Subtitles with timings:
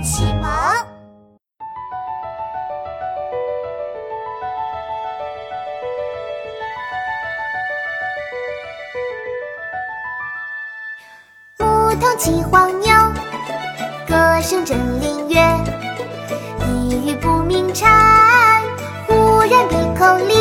[0.00, 0.50] 启蒙
[11.58, 12.92] 牧童骑黄牛
[14.06, 15.64] 歌声振林樾
[16.68, 18.62] 意欲捕鸣蝉
[19.06, 20.35] 忽然闭口立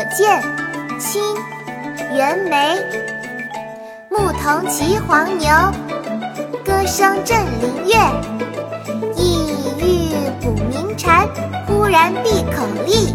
[0.00, 0.42] 所见，
[0.98, 1.22] 清，
[2.14, 2.74] 袁枚。
[4.08, 5.50] 牧童骑黄牛，
[6.64, 8.10] 歌声振林樾。
[9.14, 10.08] 意欲
[10.40, 11.28] 捕鸣蝉，
[11.66, 13.14] 忽然闭口立。